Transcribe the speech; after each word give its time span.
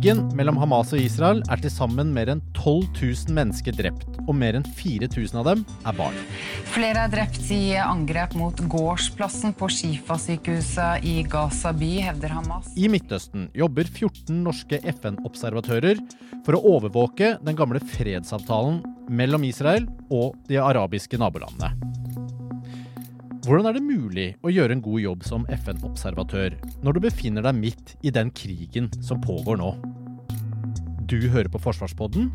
Krigen 0.00 0.30
mellom 0.32 0.56
Hamas 0.56 0.94
og 0.96 1.00
Israel 1.02 1.42
er 1.52 1.60
til 1.60 1.72
sammen 1.72 2.08
mer 2.14 2.30
enn 2.32 2.40
12 2.56 2.86
000 3.02 3.34
mennesker 3.36 3.74
drept, 3.76 4.06
og 4.24 4.32
mer 4.38 4.56
enn 4.56 4.64
4000 4.64 5.36
av 5.42 5.44
dem 5.50 5.64
er 5.84 5.98
barn. 5.98 6.16
Flere 6.72 7.04
er 7.04 7.12
drept 7.12 7.50
i 7.52 7.76
angrep 7.76 8.32
mot 8.38 8.56
gårdsplassen 8.72 9.52
på 9.60 9.68
Shifa-sykehuset 9.68 11.04
i 11.04 11.18
Gaza 11.28 11.74
by, 11.76 11.90
hevder 12.06 12.32
Hamas. 12.38 12.72
I 12.80 12.88
Midtøsten 12.88 13.50
jobber 13.52 13.84
14 13.84 14.40
norske 14.40 14.80
FN-observatører 14.96 16.00
for 16.46 16.56
å 16.56 16.64
overvåke 16.78 17.34
den 17.44 17.58
gamle 17.58 17.84
fredsavtalen 17.92 18.80
mellom 19.12 19.44
Israel 19.44 19.84
og 20.08 20.32
de 20.48 20.62
arabiske 20.64 21.20
nabolandene. 21.20 21.74
Hvordan 23.40 23.70
er 23.70 23.76
det 23.78 23.80
mulig 23.80 24.24
å 24.44 24.50
gjøre 24.52 24.74
en 24.76 24.82
god 24.84 25.00
jobb 25.00 25.22
som 25.24 25.46
FN-observatør 25.48 26.58
når 26.84 26.96
du 26.96 26.98
befinner 27.06 27.44
deg 27.46 27.56
midt 27.56 27.92
i 28.04 28.10
den 28.12 28.28
krigen 28.36 28.90
som 29.00 29.22
pågår 29.24 29.56
nå? 29.56 29.70
Du 31.08 31.16
hører 31.32 31.48
på 31.48 31.60
Forsvarspodden, 31.64 32.28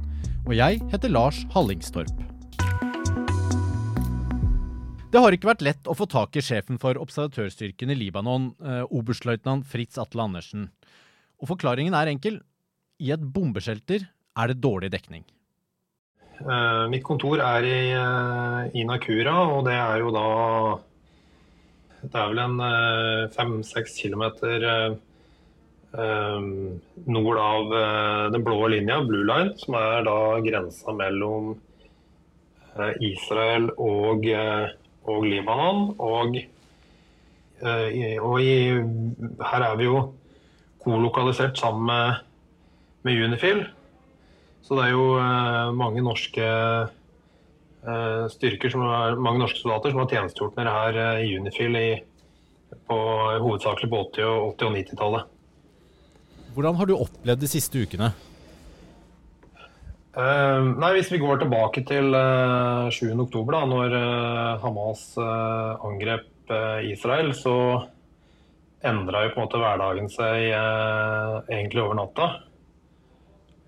og 0.48 0.56
jeg 0.58 0.80
heter 0.90 1.14
Lars 1.14 1.44
Hallingstorp. 1.54 2.24
Det 5.14 5.22
har 5.22 5.38
ikke 5.38 5.52
vært 5.52 5.62
lett 5.68 5.86
å 5.86 5.94
få 5.94 6.10
tak 6.10 6.40
i 6.40 6.44
sjefen 6.44 6.82
for 6.82 6.98
observatørstyrken 6.98 7.94
i 7.94 8.00
Libanon, 8.00 8.50
eh, 8.66 8.82
oberstløytnant 8.90 9.70
Fritz 9.70 10.02
Atle 10.02 10.26
Andersen. 10.26 10.72
Og 11.38 11.54
forklaringen 11.54 11.94
er 11.94 12.10
enkel. 12.16 12.42
I 12.98 13.14
et 13.14 13.22
bombeshelter 13.22 14.10
er 14.10 14.50
det 14.50 14.58
dårlig 14.58 14.90
dekning. 14.98 15.22
Uh, 16.42 16.90
mitt 16.90 17.06
kontor 17.06 17.40
er 17.46 17.64
i, 17.64 17.80
Inakura, 17.94 18.74
i 18.74 18.90
Nakura, 18.90 19.38
og 19.54 19.66
det 19.70 19.78
er 19.78 20.02
jo 20.02 20.12
da 20.12 20.28
Det 22.06 22.20
er 22.20 22.32
vel 22.32 22.42
en 22.44 23.30
fem-seks 23.34 23.96
uh, 23.96 24.00
kilometer 24.04 24.66
nord 27.08 27.38
av 27.40 27.70
den 28.34 28.44
blå 28.44 28.66
linja, 28.68 28.98
Blue 29.08 29.24
Line, 29.24 29.54
som 29.62 29.78
er 29.80 30.02
da 30.04 30.16
grensa 30.44 30.92
mellom 30.92 31.54
Israel 33.00 33.70
og, 33.80 34.28
og 35.08 35.24
Libanon. 35.24 35.86
Og, 36.04 36.36
og 37.64 38.44
i, 38.44 38.58
her 39.40 39.68
er 39.70 39.80
vi 39.80 39.88
jo 39.88 40.02
kolokalisert 40.84 41.58
sammen 41.58 41.88
med, 41.88 42.22
med 43.08 43.24
Unifil. 43.30 43.64
Så 44.66 44.78
det 44.78 44.88
er 44.88 44.96
jo 44.96 45.10
eh, 45.22 45.74
mange 45.78 46.02
norske 46.02 46.42
eh, 46.42 46.94
styrker, 48.34 48.72
som 48.74 48.84
er, 48.88 49.18
mange 49.22 49.42
norske 49.44 49.62
soldater 49.62 49.94
som 49.94 50.04
har 50.04 50.12
tjenestegjort 50.12 50.58
det 50.58 50.76
her 50.76 51.00
eh, 51.02 51.24
i 51.28 51.34
Unifil 51.38 51.78
i, 51.80 51.90
på, 52.90 53.00
hovedsakelig 53.44 53.90
på 53.92 54.04
80- 54.18 54.30
og, 54.30 54.54
80 54.56 54.70
og 54.70 54.78
90-tallet. 54.80 55.34
Hvordan 56.56 56.80
har 56.80 56.90
du 56.90 56.96
opplevd 56.96 57.44
de 57.44 57.52
siste 57.52 57.84
ukene? 57.84 58.14
Uh, 60.16 60.72
nei, 60.80 60.94
Hvis 60.96 61.12
vi 61.12 61.20
går 61.20 61.42
tilbake 61.42 61.84
til 61.84 62.16
uh, 62.16 62.88
7.10, 62.88 63.28
da 63.52 63.66
når 63.68 63.98
uh, 64.00 64.64
Hamas 64.64 65.10
uh, 65.20 65.76
angrep 65.84 66.32
Israel, 66.86 67.32
så 67.34 67.56
endra 68.86 69.24
jo 69.26 69.32
på 69.34 69.40
en 69.40 69.48
måte 69.48 69.58
hverdagen 69.58 70.12
seg 70.14 70.52
egentlig 70.54 71.82
over 71.82 71.98
natta. 71.98 72.28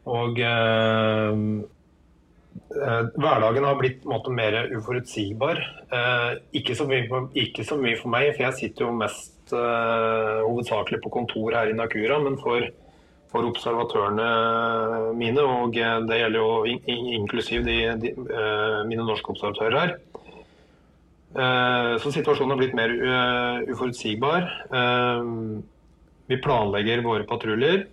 Og 0.07 0.39
eh, 0.39 1.39
hverdagen 2.67 3.63
har 3.63 3.77
blitt 3.79 4.03
måte 4.07 4.31
mer 4.33 4.57
uforutsigbar. 4.75 5.61
Eh, 5.91 6.31
ikke, 6.59 6.75
så 6.75 6.87
mye, 6.89 7.23
ikke, 7.37 7.65
så 7.67 7.77
mye, 7.79 7.95
for 7.99 8.11
meg, 8.11 8.33
for 8.35 8.47
jeg 8.47 8.57
sitter 8.59 8.87
jo 8.87 8.97
mest 8.97 9.55
eh, 9.55 10.41
hovedsakelig 10.43 10.99
på 11.03 11.13
kontor 11.13 11.55
her 11.55 11.71
i 11.71 11.77
Nakura. 11.77 12.19
Men 12.23 12.35
for, 12.41 12.67
for, 13.31 13.47
observatørene 13.47 15.13
mine, 15.19 15.43
og 15.43 15.75
det 15.75 16.21
gjelder 16.21 16.39
jo 16.41 16.51
in, 16.67 16.83
in, 16.91 17.07
inklusiv 17.21 17.63
de, 17.67 17.79
de, 18.03 18.13
mine 18.89 19.07
norske 19.07 19.31
observatører 19.35 19.79
her, 19.83 19.97
så 22.01 22.09
situasjonen 22.09 22.53
har 22.53 22.57
blitt 22.57 22.73
mer 22.73 22.89
uforutsigbar. 23.67 24.47
Vi 26.31 26.37
planlegger 26.41 27.03
våre 27.05 27.27
patruljer. 27.29 27.83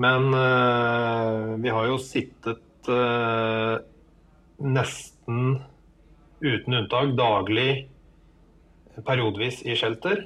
Men 0.00 0.34
uh, 0.34 1.56
vi 1.60 1.72
har 1.72 1.88
jo 1.90 1.98
sittet 2.00 2.60
uh, 2.88 3.76
nesten 4.60 5.58
uten 6.40 6.76
unntak 6.78 7.14
daglig 7.18 7.72
periodevis 9.06 9.60
i 9.68 9.76
shelter. 9.78 10.24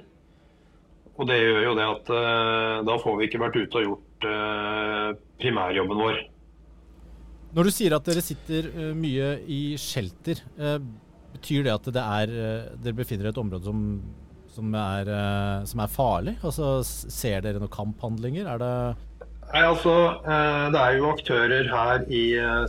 Og 1.15 1.29
det 1.31 1.39
gjør 1.39 1.61
jo 1.69 1.75
det 1.79 1.87
at 1.87 2.13
uh, 2.15 2.85
da 2.87 2.99
får 3.03 3.19
vi 3.19 3.29
ikke 3.29 3.43
vært 3.43 3.59
ute 3.61 3.81
og 3.83 3.89
gjort 3.89 4.29
primærjobben 5.43 5.99
vår. 6.01 6.21
Når 7.55 7.67
du 7.67 7.71
sier 7.75 7.95
at 7.95 8.07
dere 8.09 8.23
sitter 8.25 8.71
mye 8.97 9.35
i 9.53 9.77
shelter, 9.79 10.41
betyr 11.35 11.67
det 11.67 11.75
at 11.75 11.91
det 11.93 12.05
er, 12.05 12.33
dere 12.81 12.97
befinner 12.97 13.27
dere 13.27 13.35
i 13.35 13.35
et 13.35 13.41
område 13.43 13.69
som, 13.69 13.83
som, 14.55 14.73
er, 14.81 15.11
som 15.69 15.83
er 15.85 15.93
farlig? 15.93 16.35
Altså, 16.41 16.71
ser 16.87 17.45
dere 17.45 17.61
noen 17.61 17.75
kamphandlinger? 17.75 18.49
Er 18.49 18.63
det 18.63 18.73
Nei, 19.53 19.63
altså, 19.63 19.95
Det 20.73 20.81
er 20.81 20.97
jo 20.99 21.11
aktører 21.13 21.69
her 21.71 22.05
i 22.09 22.23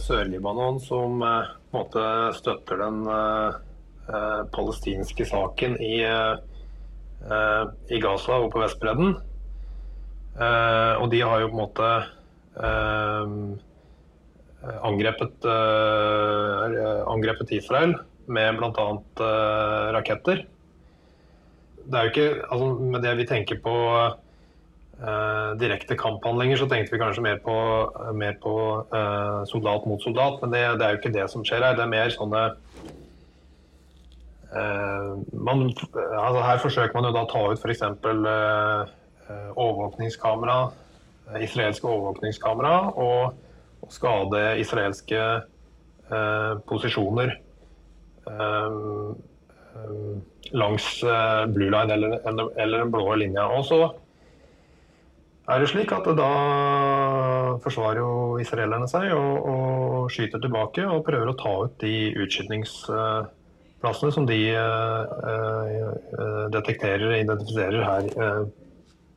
Sør-Libanon 0.03 0.79
som 0.83 1.21
en 1.23 1.47
måte 1.73 2.03
støtter 2.37 2.81
den 2.81 3.05
palestinske 4.53 5.25
saken 5.25 5.77
i, 5.81 5.95
i 6.05 8.01
Gaza 8.03 8.39
og 8.41 8.51
på 8.53 8.61
Vestbredden. 8.61 9.15
Og 10.35 11.07
de 11.13 11.21
har 11.23 11.41
jo 11.41 11.51
på 11.53 11.55
en 11.55 11.63
måte 11.63 11.87
angrepet, 14.89 15.47
angrepet 17.15 17.55
Israel 17.57 17.95
med 18.27 18.59
bl.a. 18.59 18.87
raketter. 19.95 20.45
Det 21.85 21.97
er 21.97 22.07
jo 22.07 22.13
ikke 22.13 22.29
altså, 22.49 22.69
Med 22.81 23.03
det 23.05 23.17
vi 23.19 23.27
tenker 23.29 23.59
på 23.61 23.75
Uh, 24.95 25.57
direkte 25.59 25.97
kamphandlinger, 25.99 26.55
så 26.55 26.69
tenkte 26.71 26.93
vi 26.93 27.01
kanskje 27.01 27.23
mer 27.25 27.39
på, 27.43 27.53
mer 28.15 28.37
på 28.39 28.51
uh, 28.95 29.41
soldat 29.43 29.83
mot 29.85 29.99
soldat. 29.99 30.37
Men 30.41 30.53
det, 30.53 30.61
det, 30.79 30.85
er 30.85 30.93
jo 30.93 30.99
ikke 31.01 31.11
det 31.17 31.25
som 31.33 31.43
skjer 31.43 31.65
her. 31.65 31.75
Det 31.75 31.83
er 31.83 31.91
mer 31.91 32.13
sånne 32.13 32.43
uh, 34.55 35.09
man, 35.35 35.65
altså 35.67 36.45
Her 36.45 36.61
forsøker 36.63 36.95
man 36.95 37.09
jo 37.09 37.11
da 37.17 37.25
å 37.25 37.29
ta 37.33 37.41
ut 37.51 37.59
f.eks. 37.59 37.83
Uh, 38.07 38.87
overvåkningskamera, 39.57 40.57
israelske 41.41 41.89
overvåkningskamera, 41.89 42.73
og, 42.95 43.35
og 43.81 43.91
skade 43.91 44.43
israelske 44.61 45.21
posisjoner 46.69 47.31
langs 50.53 50.89
blue 51.55 51.71
line 51.73 51.95
eller, 51.97 52.19
eller 52.29 52.83
den 52.83 52.91
blå 52.93 53.15
linja. 53.17 53.47
Og 53.49 53.65
så 53.65 53.79
er 55.45 55.61
det 55.61 55.69
slik 55.69 55.91
at 55.93 56.07
da 56.17 56.29
forsvarer 57.61 57.99
jo 58.01 58.37
israelerne 58.41 58.87
seg 58.89 59.11
og, 59.13 59.45
og, 59.45 60.11
skyter 60.13 60.41
tilbake 60.41 60.85
og 60.89 61.05
prøver 61.05 61.29
å 61.31 61.37
ta 61.37 61.53
ut 61.67 61.75
de 61.83 62.13
utskytningsplassene 62.23 64.11
som 64.15 64.25
de 64.29 64.39
uh, 64.57 65.85
detekterer 66.53 67.05
og 67.11 67.17
identifiserer 67.19 67.81
her 67.85 68.03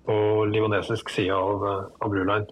på 0.08 0.16
libanesisk 0.48 1.10
side 1.12 1.34
av, 1.36 1.64
av 2.00 2.12
Blue 2.12 2.24
Line. 2.28 2.48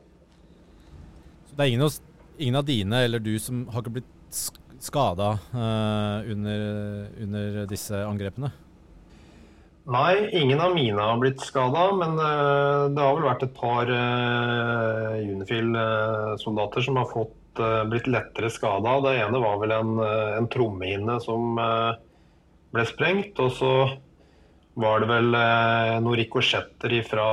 Så 1.48 1.56
det 1.56 1.64
er 1.64 1.72
ingen, 1.72 1.88
ingen, 2.36 2.60
av 2.60 2.66
dine 2.68 2.96
eller 3.08 3.20
du 3.24 3.34
som 3.40 3.64
har 3.72 3.80
ikke 3.84 3.96
blitt 4.00 4.40
skada 4.84 5.38
under, 5.52 6.58
under 7.24 7.64
disse 7.68 7.96
angrepene? 8.04 8.52
Nei, 9.86 10.30
ingen 10.34 10.60
av 10.60 10.72
mine 10.74 10.98
har 10.98 11.18
blitt 11.22 11.42
skada. 11.46 11.92
Men 11.94 12.18
uh, 12.18 12.90
det 12.90 13.02
har 13.02 13.14
vel 13.14 13.28
vært 13.28 13.44
et 13.46 13.52
par 13.54 13.90
uh, 13.90 15.14
Unifil-soldater 15.22 16.82
som 16.82 16.98
har 16.98 17.06
fått, 17.12 17.60
uh, 17.62 17.84
blitt 17.86 18.08
lettere 18.10 18.50
skada. 18.50 18.96
Det 19.04 19.14
ene 19.20 19.42
var 19.44 19.60
vel 19.62 19.76
en, 19.76 19.92
en 20.40 20.50
trommehinne 20.50 21.20
som 21.22 21.54
ble 22.74 22.88
sprengt. 22.90 23.38
Og 23.38 23.54
så 23.54 23.72
var 24.76 25.00
det 25.00 25.08
vel 25.08 25.30
noen 25.32 26.18
rikosjetter 26.18 26.98
fra 27.06 27.28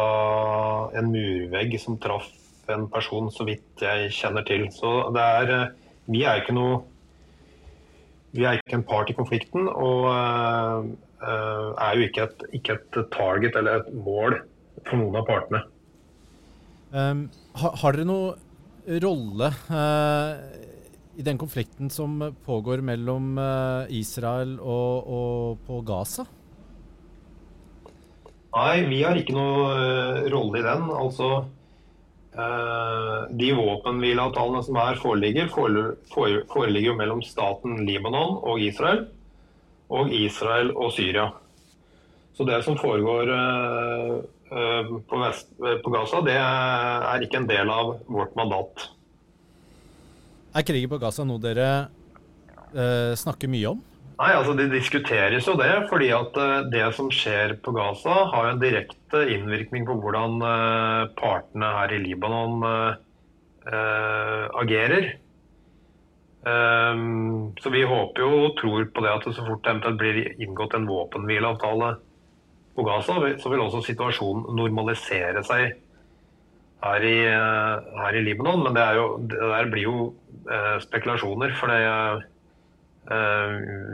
en 0.95 1.09
murvegg 1.11 1.75
som 1.81 1.97
traff 1.99 2.29
en 2.71 2.85
person, 2.87 3.27
så 3.33 3.43
vidt 3.49 3.81
jeg 3.83 4.13
kjenner 4.15 4.45
til. 4.47 4.69
Så 4.71 5.09
det 5.15 5.25
er 5.41 5.55
Vi 6.05 6.21
er 6.27 6.41
ikke 6.41 6.55
noe 6.55 6.83
Vi 8.33 8.45
er 8.49 8.57
ikke 8.57 8.79
en 8.79 8.87
part 8.87 9.11
i 9.11 9.15
konflikten, 9.17 9.67
og 9.69 10.07
eh, 10.09 10.87
eh, 11.21 11.67
er 11.85 11.99
jo 11.99 12.07
ikke 12.07 12.25
et, 12.25 12.45
ikke 12.57 12.79
et 12.79 12.97
target 13.13 13.59
eller 13.59 13.83
et 13.83 13.93
mål 13.93 14.39
for 14.87 14.97
noen 14.97 15.19
av 15.19 15.27
partene. 15.29 15.61
Um, 16.93 17.27
har, 17.57 17.77
har 17.81 17.95
dere 17.95 18.05
noen 18.05 18.97
rolle 19.01 19.49
uh, 19.69 20.33
i 21.17 21.23
den 21.25 21.39
konflikten 21.41 21.89
som 21.93 22.19
pågår 22.45 22.83
mellom 22.85 23.37
uh, 23.39 23.89
Israel 23.89 24.57
og, 24.59 25.07
og, 25.07 25.61
på 25.65 25.79
Gaza? 25.87 26.25
Nei, 28.53 28.83
vi 28.89 29.01
har 29.01 29.17
ikke 29.17 29.33
noe 29.33 29.69
uh, 29.73 30.25
rolle 30.33 30.61
i 30.61 30.65
den. 30.65 30.89
Altså 30.93 31.31
De 32.33 33.49
våpenhvileavtalene 33.53 34.63
som 34.65 34.77
her 34.81 34.97
foreligger, 34.97 35.51
foreligger 35.53 36.87
jo 36.87 36.95
mellom 36.97 37.21
staten 37.21 37.83
Libanon 37.85 38.39
og 38.41 38.61
Israel, 38.61 39.03
og 39.93 40.09
Israel 40.09 40.71
og 40.73 40.89
Syria. 40.95 41.27
Så 42.33 42.47
det 42.49 42.63
som 42.65 42.79
foregår 42.81 43.29
Eh, 44.53 44.85
på, 45.09 45.17
Vest, 45.17 45.47
eh, 45.65 45.79
på, 45.81 45.89
Gaza, 45.89 46.19
det 46.21 46.35
er 46.37 47.23
ikke 47.25 47.39
en 47.41 47.49
del 47.49 47.71
av 47.73 47.95
vårt 48.05 48.35
mandat. 48.37 48.85
Er 50.53 50.65
krigen 50.67 50.91
på 50.91 50.99
Gaza 51.01 51.25
noe 51.25 51.41
dere 51.41 51.69
eh, 52.69 53.13
snakker 53.17 53.49
mye 53.49 53.71
om? 53.71 53.81
Nei, 54.13 54.29
altså 54.35 54.53
De 54.57 54.67
diskuteres 54.69 55.47
jo 55.47 55.55
det. 55.57 55.71
fordi 55.89 56.11
at 56.13 56.37
eh, 56.37 56.67
det 56.73 56.85
som 56.97 57.09
skjer 57.11 57.57
på 57.65 57.73
Gaza, 57.75 58.27
har 58.33 58.49
en 58.49 58.61
direkte 58.61 59.23
innvirkning 59.33 59.87
på 59.89 59.97
hvordan 60.01 60.39
partene 61.17 61.73
her 61.79 61.93
i 61.93 62.01
Libanon 62.03 62.63
eh, 62.69 64.45
agerer. 64.61 65.13
Um, 66.43 67.53
så 67.63 67.69
vi 67.71 67.85
håper 67.87 68.19
jo 68.19 68.31
og 68.49 68.57
tror 68.59 68.89
på 68.91 69.03
det 69.05 69.11
at 69.13 69.27
så 69.31 69.45
fort 69.45 69.63
det 69.63 69.93
blir 69.95 70.17
inngått 70.43 70.73
en 70.75 70.89
våpenhvileavtale 70.89 71.93
på 72.75 72.83
Gaza, 72.83 73.15
så 73.39 73.51
vil 73.51 73.63
også 73.63 73.79
situasjonen 73.85 74.57
normalisere 74.57 75.43
seg 75.47 75.77
her 76.83 77.05
i, 77.07 77.17
eh, 77.29 77.97
her 78.01 78.17
i 78.17 78.23
Libanon. 78.25 78.63
Men 78.65 78.75
det, 78.75 78.85
jo, 78.97 79.07
det, 79.23 79.39
der 79.39 79.69
blir 79.71 79.87
jo 79.87 79.97
eh, 80.49 80.77
spekulasjoner. 80.83 81.53
For 81.59 81.71
det, 81.71 81.79
eh, 81.87 82.25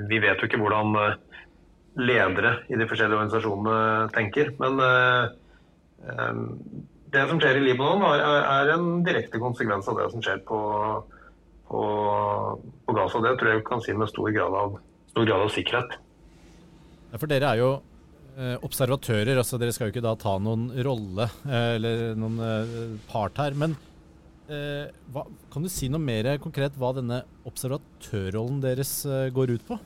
vi 0.10 0.20
vet 0.22 0.42
jo 0.42 0.50
ikke 0.50 0.60
hvordan 0.62 0.94
eh, 1.00 1.16
ledere 2.00 2.54
i 2.70 2.78
de 2.78 2.88
forskjellige 2.90 3.18
organisasjonene 3.18 4.10
tenker. 4.16 4.54
Men 4.62 4.82
eh, 4.86 5.32
eh, 6.06 6.44
det 7.14 7.26
som 7.30 7.42
skjer 7.42 7.58
i 7.58 7.66
Libanon, 7.66 8.06
er, 8.14 8.74
en 8.76 9.02
direkte 9.06 9.42
konsekvens 9.42 9.90
av 9.90 9.98
det 9.98 10.10
som 10.14 10.22
skjer 10.22 10.44
på, 10.46 10.60
på, 11.72 11.84
på 12.86 12.98
Gaza. 12.98 13.24
Det 13.26 13.36
tror 13.40 13.52
jeg 13.52 13.64
vi 13.64 13.70
kan 13.72 13.84
si 13.86 13.98
med 13.98 14.12
stor 14.12 14.30
grad 14.36 14.58
av, 14.62 14.78
stor 15.16 15.26
grad 15.26 15.48
av 15.48 15.54
sikkerhet. 15.56 15.98
Ja, 17.10 17.18
for 17.18 17.32
dere 17.32 17.56
er 17.56 17.64
jo 17.64 17.72
Eh, 18.40 18.56
observatører. 18.64 19.36
altså 19.36 19.58
Dere 19.60 19.74
skal 19.76 19.90
jo 19.90 19.92
ikke 19.92 20.06
da 20.06 20.14
ta 20.16 20.38
noen 20.40 20.70
rolle 20.86 21.26
eh, 21.44 21.74
eller 21.76 22.04
noen 22.16 22.38
eh, 22.40 22.76
part 23.10 23.36
her. 23.42 23.58
Men 23.58 23.74
hva, 24.50 25.24
kan 25.54 25.64
du 25.64 25.70
si 25.72 25.90
noe 25.92 26.02
mer 26.02 26.32
konkret 26.42 26.76
hva 26.80 26.92
denne 26.98 27.22
observatørrollen 27.50 28.60
deres 28.64 28.92
går 29.36 29.56
ut 29.56 29.66
på? 29.68 29.78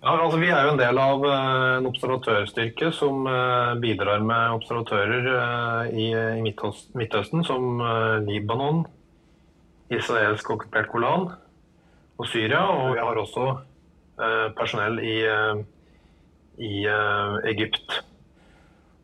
Ja, 0.00 0.14
altså 0.14 0.38
Vi 0.40 0.48
er 0.48 0.64
jo 0.64 0.74
en 0.74 0.80
del 0.80 1.00
av 1.00 1.24
en 1.28 1.88
observatørstyrke 1.90 2.88
som 2.96 3.26
bidrar 3.82 4.22
med 4.24 4.54
observatører 4.56 5.90
i, 5.92 6.06
Midtøsten, 6.44 7.44
som 7.44 7.82
Libanon, 8.24 8.86
israelsk 9.92 10.54
okkupert 10.56 10.88
Golan 10.92 11.28
og 12.16 12.30
Syria. 12.32 12.62
Og 12.64 12.94
vi 12.94 13.04
har 13.04 13.20
også 13.20 13.50
personell 14.56 15.02
i 15.04 15.18
i 16.60 16.84
Egypt. 17.48 18.02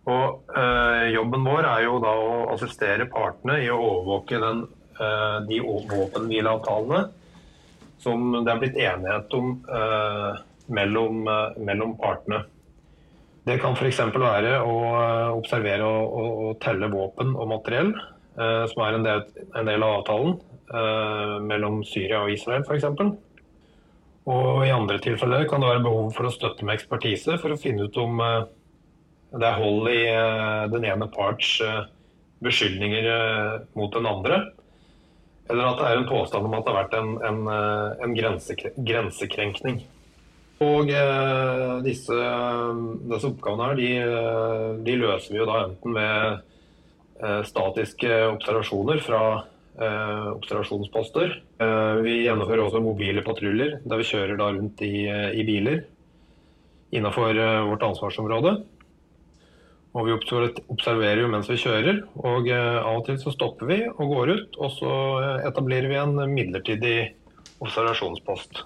Og 0.06 0.56
øh, 0.56 1.04
Jobben 1.14 1.46
vår 1.46 1.66
er 1.66 1.84
jo 1.86 1.98
da 2.02 2.12
å 2.14 2.34
assistere 2.54 3.08
partene 3.10 3.58
i 3.64 3.70
å 3.72 3.78
overvåke 3.80 4.38
den, 4.42 4.64
øh, 5.00 5.38
de 5.48 5.60
våpenhvileavtalene 5.64 7.06
som 8.02 8.28
det 8.36 8.52
er 8.52 8.60
blitt 8.60 8.76
enighet 8.78 9.32
om 9.34 9.54
mellom, 10.68 11.24
mellom, 11.64 11.94
partene. 11.98 12.42
Det 13.48 13.56
kan 13.62 13.74
f.eks. 13.74 14.02
være 14.12 14.60
å 14.62 14.74
observere 15.38 15.88
og, 15.88 16.12
og, 16.20 16.28
og, 16.44 16.52
telle 16.62 16.90
våpen 16.92 17.32
og 17.34 17.48
materiell, 17.50 17.94
som 18.36 18.84
er 18.84 18.98
en 18.98 19.06
del, 19.08 19.24
en 19.56 19.70
del 19.72 19.86
av 19.86 19.96
avtalen 20.02 20.36
mellom 21.48 21.80
Syria 21.88 22.20
og 22.26 22.36
Israel 22.36 22.68
f.eks. 22.68 22.84
Og 24.26 24.64
I 24.66 24.72
andre 24.74 24.98
tilfeller 25.02 25.46
kan 25.46 25.62
det 25.62 25.70
være 25.70 25.84
behov 25.84 26.08
for 26.16 26.26
å 26.26 26.34
støtte 26.34 26.66
med 26.66 26.80
ekspertise 26.80 27.36
for 27.38 27.54
å 27.54 27.58
finne 27.60 27.86
ut 27.86 27.98
om 28.02 28.18
eh, 28.22 28.48
det 29.32 29.46
er 29.48 29.58
hold 29.60 29.90
i 29.90 30.02
eh, 30.10 30.62
den 30.72 30.86
ene 30.88 31.08
parts 31.12 31.56
eh, 31.64 31.82
beskyldninger 32.44 33.08
mot 33.78 33.92
den 33.94 34.06
andre. 34.06 34.42
Eller 35.50 35.70
at 35.70 35.80
det 35.80 35.88
er 35.88 36.00
en 36.00 36.08
påstand 36.10 36.46
om 36.46 36.56
at 36.58 36.66
det 36.66 36.72
har 36.74 36.82
vært 36.82 36.96
en, 36.98 37.12
en, 37.24 37.38
en 38.02 38.14
grensekrenkning. 38.86 39.78
Og 40.66 40.90
disse, 41.86 42.18
disse 43.06 43.30
oppgavene 43.30 43.70
her, 43.70 43.78
de, 43.78 43.88
de, 44.84 44.98
løser 45.00 45.32
vi 45.32 45.40
jo 45.40 45.48
da 45.48 45.62
enten 45.64 45.96
med 45.96 47.46
statiske 47.48 48.20
observasjoner 48.34 49.00
fra 49.06 49.22
eh, 49.80 50.28
observasjonsposter. 50.32 51.42
Eh, 51.58 51.94
vi 52.04 52.22
gjennomfører 52.24 52.64
også 52.64 52.82
mobile 52.84 53.24
patruljer, 53.26 53.78
der 53.84 54.00
vi 54.00 54.08
kjører 54.08 54.38
da 54.40 54.50
rundt 54.54 54.82
i, 54.84 55.06
eh, 55.10 55.30
i 55.36 55.44
biler 55.46 55.84
innenfor 56.94 57.36
eh, 57.36 57.62
vårt 57.70 57.86
ansvarsområde. 57.90 58.56
Og 59.96 60.08
vi 60.08 60.14
observerer 60.14 61.22
jo 61.22 61.30
mens 61.32 61.48
vi 61.48 61.56
kjører, 61.60 62.02
og 62.20 62.50
eh, 62.52 62.78
av 62.82 63.00
og 63.00 63.06
til 63.06 63.16
så 63.22 63.32
stopper 63.32 63.70
vi 63.70 63.78
og 63.88 64.12
går 64.12 64.32
ut. 64.34 64.58
Og 64.60 64.74
så 64.76 64.92
eh, 65.22 65.46
etablerer 65.48 65.88
vi 65.88 66.00
en 66.00 66.20
midlertidig 66.34 66.96
observasjonspost. 67.64 68.60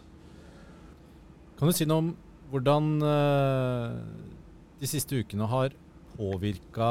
Kan 1.61 1.71
du 1.71 1.77
si 1.77 1.87
noe 1.87 2.03
om 2.03 2.11
hvordan 2.51 2.87
de 4.81 4.89
siste 4.91 5.21
ukene 5.23 5.47
har 5.47 5.77
påvirka 6.17 6.89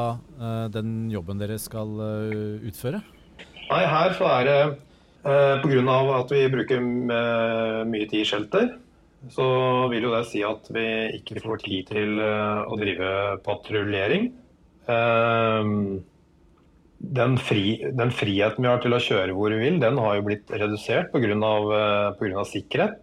den 0.72 1.10
jobben 1.12 1.42
dere 1.42 1.58
skal 1.60 1.98
utføre? 2.64 3.02
Nei, 3.70 3.84
her 3.86 4.16
så 4.18 4.30
er 4.34 4.48
det 4.48 4.60
eh, 5.30 5.62
pga. 5.62 5.98
at 6.18 6.32
vi 6.34 6.46
bruker 6.50 6.80
eh, 6.82 7.82
mye 7.86 8.08
tid 8.10 8.24
i 8.24 8.26
shelter, 8.26 8.72
så 9.28 9.48
vil 9.92 10.08
jo 10.08 10.14
det 10.14 10.24
si 10.30 10.44
at 10.48 10.70
vi 10.72 10.86
ikke 11.18 11.42
får 11.44 11.60
tid 11.66 11.90
til 11.92 12.22
eh, 12.24 12.62
å 12.64 12.78
drive 12.80 13.10
patruljering. 13.44 14.30
Eh, 14.88 15.74
den, 17.00 17.38
fri, 17.40 17.80
den, 17.96 18.12
friheten 18.12 18.64
vi 18.64 18.70
har 18.70 18.82
til 18.84 18.96
å 18.96 19.02
kjøre 19.04 19.36
hvor 19.36 19.54
vi 19.56 19.60
vil, 19.62 19.80
den 19.82 20.00
har 20.04 20.18
jo 20.18 20.26
blitt 20.28 20.52
redusert 20.52 21.12
pga. 21.14 21.36
Uh, 21.36 22.44
sikkerhet. 22.48 23.00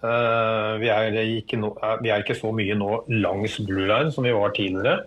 Uh, 0.00 0.76
vi, 0.80 0.88
er 0.92 1.16
ikke 1.20 1.58
no, 1.60 1.74
vi, 2.00 2.12
er 2.12 2.24
ikke 2.24 2.36
så 2.38 2.52
mye 2.54 2.76
nå 2.78 3.02
langs 3.12 3.58
Blue 3.64 3.88
Line 3.88 4.12
som 4.14 4.24
vi 4.24 4.32
var 4.36 4.54
tidligere, 4.56 5.04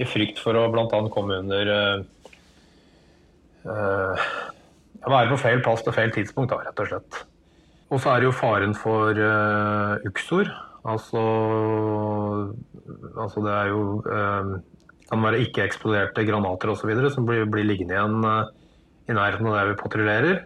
i 0.00 0.08
frykt 0.08 0.40
for 0.40 0.56
å 0.56 0.68
bl.a. 0.72 0.86
komme 1.12 1.40
under 1.42 1.72
uh, 3.68 4.24
være 5.04 5.32
på 5.32 5.40
feil 5.40 5.60
plass 5.64 5.84
til 5.84 5.96
feil 5.96 6.12
tidspunkt, 6.16 6.54
da, 6.54 6.62
rett 6.64 6.80
og 6.80 6.88
slett. 6.88 7.20
Og 7.90 7.98
så 7.98 8.12
er 8.12 8.22
det 8.22 8.28
jo 8.28 8.36
faren 8.36 8.74
for 8.78 9.18
uh, 9.18 9.98
uksor. 10.06 10.50
Altså, 10.90 11.22
altså 13.18 13.42
det 13.44 13.54
er 13.54 13.72
jo 13.72 13.80
uh, 14.06 14.52
kan 15.10 15.24
være 15.26 15.42
ikke-eksploderte 15.44 16.24
granater 16.28 16.70
osv. 16.70 16.92
som 17.10 17.26
blir, 17.26 17.48
blir, 17.50 17.66
liggende 17.66 17.96
igjen 17.96 18.22
uh, 18.22 18.46
i 19.10 19.16
nærheten 19.16 19.50
av 19.50 19.58
der 19.58 19.72
vi 19.72 19.80
patruljerer. 19.80 20.44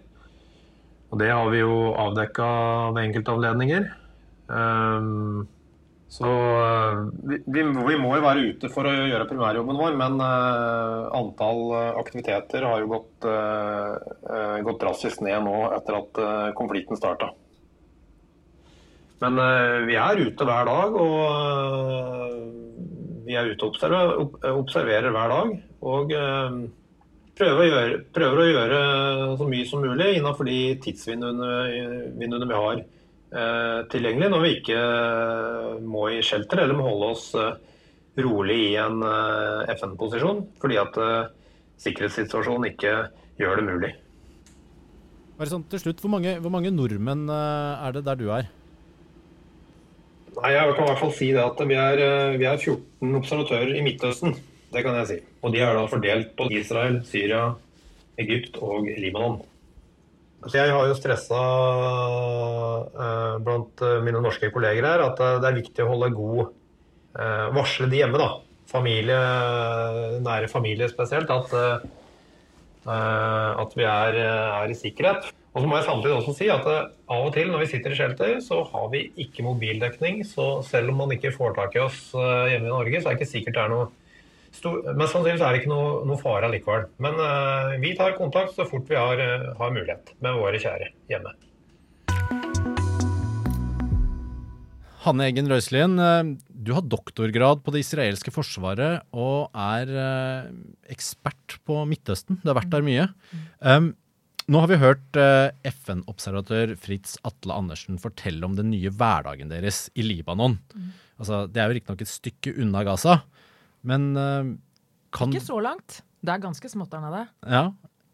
Og 1.12 1.20
det 1.20 1.28
har 1.30 1.50
vi 1.52 1.60
jo 1.60 1.92
avdekka 2.00 2.46
ved 2.96 3.04
enkelte 3.04 3.36
anledninger. 3.36 3.90
Um, 4.48 5.44
så 6.14 6.30
eh, 6.30 6.98
vi, 7.26 7.36
vi, 7.46 7.62
må 7.98 8.12
jo 8.14 8.22
være 8.22 8.42
ute 8.52 8.68
for 8.70 8.86
å 8.86 8.92
gjøre 8.94 9.26
primærjobben 9.26 9.80
vår, 9.80 9.96
men 9.98 10.20
uh, 10.22 11.10
antall 11.18 11.62
eh, 11.74 11.96
aktiviteter 11.98 12.62
har 12.68 12.84
jo 12.84 12.90
gått, 12.92 13.26
gått 14.68 14.78
drastisk 14.82 15.24
ned 15.26 15.42
nå 15.42 15.56
etter 15.74 15.98
at 15.98 16.20
konflikten 16.58 17.00
starta. 17.00 17.32
Men 19.24 19.40
vi 19.88 19.96
er 19.96 20.20
ute 20.20 20.46
hver 20.46 20.68
dag, 20.68 20.96
og 21.00 21.18
vi 23.24 23.34
er 23.38 23.48
ute 23.48 23.64
og 23.64 23.70
observerer, 23.72 24.10
observerer 24.52 25.14
hver 25.14 25.32
dag. 25.32 25.54
Og 25.88 26.12
prøver 27.38 27.62
å, 27.62 27.68
gjøre, 27.70 28.02
prøver 28.14 28.42
å, 28.42 28.50
gjøre, 28.50 28.80
så 29.40 29.48
mye 29.48 29.70
som 29.70 29.82
mulig 29.82 30.10
innenfor 30.18 30.44
de 30.50 30.58
tidsvinduene 30.84 32.44
vi 32.44 32.58
har 32.58 32.84
Eh, 32.84 33.03
tilgjengelig 33.90 34.30
når 34.30 34.44
vi 34.44 34.52
ikke 34.58 34.78
eh, 34.78 35.82
må 35.82 36.06
i 36.14 36.22
shelter 36.22 36.62
eller 36.62 36.78
må 36.78 36.86
holde 36.86 37.10
oss 37.16 37.26
eh, 37.38 37.56
rolig 38.22 38.60
i 38.70 38.72
en 38.78 39.02
FN-posisjon. 39.74 40.44
Fordi 40.62 40.78
at 40.78 41.02
sikkerhetssituasjonen 41.82 42.70
ikke 42.70 42.94
gjør 43.40 43.60
det 43.60 43.68
mulig. 43.68 43.94
Bare 45.34 45.50
sånn 45.50 45.64
til 45.66 45.82
slutt, 45.82 46.02
Hvor 46.02 46.12
mange, 46.14 46.36
hvor 46.38 46.52
mange 46.54 46.70
nordmenn 46.70 47.26
eh, 47.26 47.86
er 47.86 47.96
det 47.96 48.04
der 48.06 48.18
du 48.20 48.28
er? 48.30 48.50
Nei, 50.34 50.50
Jeg 50.54 50.74
kan 50.74 50.84
i 50.84 50.90
hvert 50.90 51.00
fall 51.00 51.14
si 51.14 51.30
det 51.34 51.42
at 51.42 51.62
vi 51.66 51.78
er, 51.78 52.02
eh, 52.02 52.36
vi 52.38 52.46
er 52.46 52.58
14 52.58 53.18
observatører 53.18 53.74
i 53.74 53.82
Midtøsten. 53.82 54.36
Det 54.74 54.82
kan 54.82 54.94
jeg 55.00 55.10
si. 55.10 55.18
Og 55.42 55.52
de 55.54 55.62
er 55.62 55.74
da 55.74 55.86
fordelt 55.90 56.34
på 56.38 56.46
Israel, 56.54 57.00
Syria, 57.06 57.54
Egypt 58.18 58.58
og 58.62 58.86
Libanon. 58.86 59.42
Så 60.44 60.58
jeg 60.58 60.72
har 60.74 60.88
jo 60.88 60.96
stressa 60.96 61.40
eh, 63.00 63.36
blant 63.44 63.84
eh, 63.84 64.00
mine 64.04 64.20
norske 64.24 64.50
kolleger 64.52 64.84
her 64.86 65.04
at 65.06 65.20
det 65.40 65.48
er 65.48 65.56
viktig 65.56 65.84
å 65.84 65.92
holde 65.92 66.10
god 66.16 66.42
eh, 66.44 67.46
Varsle 67.56 67.88
de 67.88 68.02
hjemme, 68.02 68.20
da. 68.20 68.28
Familie, 68.68 69.16
nære 70.24 70.50
familie 70.50 70.88
spesielt. 70.90 71.30
At, 71.30 71.54
eh, 71.54 73.50
at 73.64 73.76
vi 73.78 73.88
er, 73.88 74.20
er, 74.20 74.68
i 74.72 74.76
sikkerhet. 74.76 75.30
Og 75.54 75.62
så 75.62 75.70
må 75.70 75.78
jeg 75.78 75.86
samtidig 75.86 76.16
også 76.18 76.34
si 76.36 76.48
at 76.50 76.64
av 76.66 77.28
og 77.28 77.30
til 77.36 77.52
når 77.52 77.62
vi 77.62 77.70
sitter 77.70 77.94
i 77.94 77.98
shelter, 77.98 78.38
så 78.42 78.64
har 78.72 78.88
vi 78.92 79.06
ikke 79.24 79.46
mobildekning. 79.46 80.24
Så 80.26 80.64
selv 80.66 80.90
om 80.92 81.04
man 81.04 81.14
ikke 81.14 81.32
får 81.36 81.54
tak 81.60 81.78
i 81.78 81.84
oss 81.84 82.08
hjemme 82.12 82.66
i 82.66 82.72
Norge, 82.72 83.00
så 83.00 83.08
er 83.08 83.14
det 83.14 83.22
ikke 83.22 83.34
sikkert 83.36 83.60
det 83.60 83.62
er 83.64 83.76
noe 83.76 83.92
Mest 84.62 85.14
sannsynlig 85.14 85.42
er 85.42 85.56
det 85.56 85.62
ikke 85.62 85.72
noe, 85.72 86.04
noe 86.06 86.20
fare 86.20 86.50
likevel. 86.52 86.86
Men 87.02 87.18
uh, 87.18 87.74
vi 87.82 87.94
tar 87.98 88.14
kontakt 88.18 88.54
så 88.54 88.66
fort 88.68 88.86
vi 88.90 88.98
har, 88.98 89.18
uh, 89.18 89.50
har, 89.58 89.74
mulighet 89.74 90.14
med 90.24 90.38
våre 90.38 90.60
kjære 90.62 90.92
hjemme. 91.10 91.34
Hanne 95.04 95.26
Eggen 95.26 95.50
Røiselien, 95.50 95.98
eh, 96.00 96.30
du 96.48 96.70
har 96.72 96.86
doktorgrad 96.88 97.60
på 97.60 97.74
det 97.74 97.82
israelske 97.82 98.32
forsvaret 98.32 99.02
og 99.12 99.52
er 99.52 99.90
ekspert 100.88 101.58
på 101.68 101.82
Midtøsten. 101.90 102.38
Du 102.40 102.48
har 102.48 102.56
vært 102.56 102.70
der 102.72 102.86
mye. 102.86 103.04
Um, 103.60 103.90
nå 104.48 104.62
har 104.62 104.70
vi 104.70 104.80
hørt 104.80 105.18
FN-observatør 105.68 106.72
Fritz 106.80 107.18
Atle 107.20 107.52
Andersen 107.52 108.00
fortelle 108.00 108.48
om 108.48 108.56
den 108.56 108.70
nye 108.72 108.88
hverdagen 108.96 109.52
deres 109.52 109.90
i 109.92 110.08
Libanon. 110.08 110.56
Mm. 110.72 110.88
Altså, 111.20 111.44
det 111.52 111.60
er 111.60 111.68
jo 111.68 111.76
riktignok 111.76 112.06
et 112.06 112.14
stykke 112.14 112.56
unna 112.64 112.80
Gaza, 112.88 113.18
men 113.86 114.12
uh, 114.18 114.52
kan 115.14 115.32
Ikke 115.32 115.44
så 115.44 115.60
langt. 115.62 116.02
Det 116.24 116.32
er 116.32 116.42
ganske 116.42 116.70
smått 116.72 116.94
der 116.94 117.04
nede. 117.04 117.26
Ja. 117.44 117.68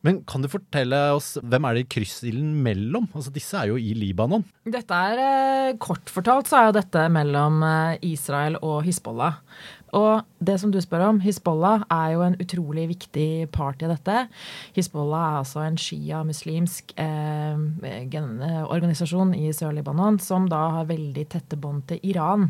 Men 0.06 0.22
kan 0.24 0.40
du 0.40 0.48
fortelle 0.48 0.96
oss, 1.12 1.34
hvem 1.44 1.66
er 1.68 1.76
det 1.76 1.82
i 1.84 1.88
kryssilden 1.92 2.54
mellom? 2.64 3.04
Altså 3.12 3.32
Disse 3.34 3.58
er 3.60 3.68
jo 3.68 3.76
i 3.76 3.92
Libanon. 3.96 4.46
Dette 4.64 4.96
er, 4.96 5.20
eh, 5.20 5.76
Kort 5.80 6.08
fortalt 6.08 6.48
så 6.48 6.56
er 6.56 6.70
jo 6.70 6.76
dette 6.78 7.02
mellom 7.12 7.60
eh, 7.66 7.98
Israel 8.08 8.56
og 8.64 8.80
Hizbollah. 8.86 9.42
Og 9.96 10.22
det 10.38 10.56
som 10.62 10.70
du 10.72 10.78
spør 10.80 11.06
om, 11.08 11.20
Hizbollah 11.20 11.84
er 11.90 12.14
jo 12.14 12.22
en 12.24 12.36
utrolig 12.40 12.86
viktig 12.92 13.48
part 13.52 13.82
i 13.82 13.90
dette. 13.90 14.26
Hizbollah 14.76 15.24
er 15.26 15.38
altså 15.40 15.64
en 15.64 15.78
shia-muslimsk 15.80 16.94
eh, 17.00 18.60
organisasjon 18.70 19.34
i 19.36 19.50
Sør-Libanon 19.56 20.20
som 20.22 20.46
da 20.50 20.62
har 20.78 20.88
veldig 20.90 21.26
tette 21.32 21.58
bånd 21.60 21.84
til 21.90 22.00
Iran. 22.12 22.48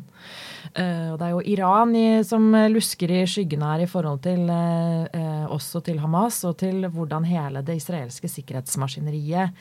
Eh, 0.75 1.09
og 1.13 1.19
det 1.21 1.27
er 1.27 1.35
jo 1.35 1.43
Iran 1.55 1.97
i, 1.99 2.07
som 2.27 2.51
lusker 2.71 3.15
i 3.15 3.25
skyggene 3.29 3.73
her 3.73 3.85
i 3.87 3.91
forhold 3.91 4.23
til 4.27 4.47
eh, 4.53 5.09
eh, 5.17 5.47
også 5.51 5.83
til 5.87 6.01
Hamas 6.03 6.43
og 6.49 6.59
til 6.61 6.87
hvordan 6.93 7.27
hele 7.29 7.65
det 7.67 7.81
israelske 7.81 8.29
sikkerhetsmaskineriet 8.31 9.57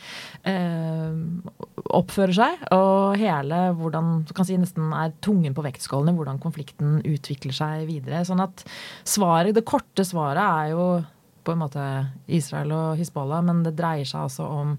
eh, 0.50 1.18
oppfører 1.96 2.36
seg. 2.42 2.68
Og 2.76 3.18
hele 3.20 3.64
hvordan 3.80 4.24
du 4.28 4.36
kan 4.38 4.48
si 4.48 4.60
nesten 4.60 4.94
er 4.94 5.16
tungen 5.24 5.56
på 5.56 5.66
vektskålene, 5.66 6.16
hvordan 6.18 6.42
konflikten 6.44 7.00
utvikler 7.08 7.56
seg 7.56 7.69
seg 7.70 7.86
videre. 7.90 8.24
Sånn 8.28 8.44
at 8.44 8.66
svaret, 9.08 9.56
det 9.58 9.68
korte 9.68 10.06
svaret 10.08 10.42
er 10.44 10.74
jo 10.74 10.88
på 11.46 11.54
en 11.56 11.62
måte 11.62 11.84
Israel 12.28 12.74
og 12.76 13.00
Hizbollah, 13.00 13.44
men 13.46 13.64
det 13.66 13.78
dreier 13.78 14.08
seg 14.08 14.28
altså 14.28 14.50
om 14.50 14.76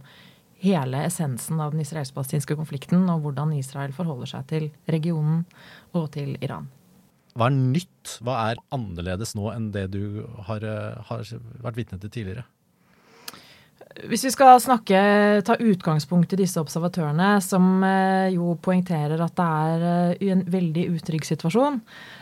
hele 0.61 1.01
essensen 1.07 1.61
av 1.63 1.73
den 1.73 1.81
israelsk-palestinske 1.85 2.57
konflikten 2.59 3.09
og 3.09 3.25
hvordan 3.25 3.55
Israel 3.57 3.95
forholder 3.97 4.29
seg 4.35 4.47
til 4.51 4.69
regionen 4.93 5.47
og 5.97 6.11
til 6.15 6.37
Iran. 6.45 6.69
Hva 7.39 7.49
er 7.49 7.57
nytt? 7.57 8.19
Hva 8.27 8.37
er 8.51 8.61
annerledes 8.75 9.33
nå 9.39 9.49
enn 9.55 9.71
det 9.73 9.87
du 9.95 10.27
har, 10.49 10.67
har 11.09 11.23
vært 11.65 11.79
vitne 11.79 12.01
til 12.03 12.13
tidligere? 12.13 12.45
Hvis 13.91 14.23
vi 14.25 14.31
skal 14.31 14.61
snakke, 14.63 14.99
ta 15.43 15.57
utgangspunkt 15.59 16.33
i 16.33 16.39
disse 16.39 16.61
observatørene, 16.63 17.33
som 17.43 17.83
eh, 17.83 18.31
jo 18.37 18.55
poengterer 18.63 19.19
at 19.25 19.35
det 19.37 19.47
er 19.47 19.87
eh, 19.91 20.31
en 20.31 20.45
veldig 20.47 20.87
utrygg 20.95 21.27
situasjon, 21.27 21.81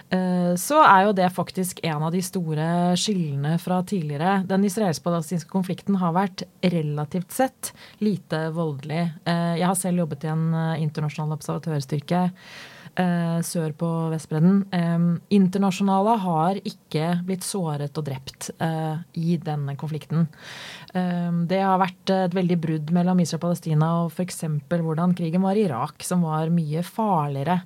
Eh, 0.09 0.55
så 0.57 0.79
er 0.81 1.05
jo 1.05 1.13
det 1.17 1.29
faktisk 1.37 1.83
en 1.85 2.07
av 2.07 2.15
de 2.15 2.23
store 2.25 2.97
skillene 2.97 3.59
fra 3.61 3.83
tidligere. 3.85 4.43
Den 4.49 4.65
israelsk-palestinske 4.65 5.51
konflikten 5.53 5.99
har 6.01 6.15
vært 6.17 6.47
relativt 6.65 7.35
sett 7.37 7.73
lite 8.01 8.47
voldelig. 8.57 9.05
Jeg 9.29 9.67
har 9.67 9.77
selv 9.77 10.05
jobbet 10.05 10.25
i 10.25 10.33
en 10.33 10.47
internasjonal 10.81 11.37
observatørstyrke 11.37 12.23
sør 13.47 13.73
på 13.79 13.89
Vestbredden. 14.11 14.65
internasjonale 15.31 16.17
har 16.19 16.59
ikke 16.67 17.13
blitt 17.27 17.47
såret 17.47 17.95
og 18.01 18.07
drept 18.09 18.49
i 19.15 19.37
denne 19.39 19.77
konflikten. 19.79 20.27
det 20.91 21.61
har 21.63 21.79
vært 21.79 22.11
et 22.11 22.35
veldig 22.35 22.59
brudd 22.59 22.91
mellom 22.97 23.21
Israel 23.23 23.39
og 23.39 23.45
Palestina 23.45 23.91
og 24.03 24.11
f.eks. 24.11 24.43
hvordan 24.67 25.15
krigen 25.15 25.45
var 25.47 25.59
i 25.59 25.67
Irak, 25.69 26.03
som 26.03 26.25
var 26.27 26.51
mye 26.51 26.83
farligere. 26.83 27.61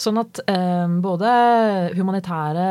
Sånn 0.00 0.18
at 0.22 0.40
eh, 0.50 0.96
både 1.04 1.32
humanitære 1.96 2.66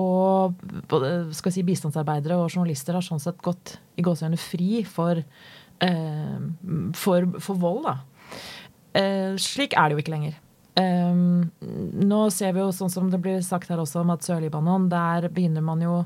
og 0.00 0.62
både, 0.90 1.12
si, 1.34 1.64
bistandsarbeidere 1.66 2.38
og 2.38 2.52
journalister 2.52 2.96
har 2.98 3.04
sånn 3.04 3.22
sett 3.22 3.40
gått 3.42 3.76
i 3.98 4.04
gåsehudene 4.04 4.40
fri 4.40 4.82
for, 4.88 5.22
eh, 5.82 6.38
for, 6.98 7.28
for, 7.38 7.60
vold. 7.62 7.88
Da. 7.88 7.96
Eh, 9.00 9.34
slik 9.40 9.76
er 9.76 9.88
det 9.88 9.98
jo 9.98 10.04
ikke 10.04 10.16
lenger. 10.16 10.38
Um, 10.72 11.50
nå 12.00 12.18
ser 12.32 12.54
vi 12.56 12.62
jo 12.62 12.70
sånn 12.72 12.90
som 12.92 13.10
det 13.12 13.18
blir 13.20 13.42
sagt 13.44 13.68
her 13.68 13.80
også 13.82 14.00
om 14.00 14.12
at 14.14 14.24
Sør-Libanon, 14.24 14.86
der 14.92 15.26
begynner 15.28 15.64
man 15.64 15.82
jo 15.84 15.98